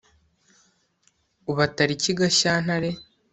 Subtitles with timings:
[1.51, 2.89] uba tariki gashyantare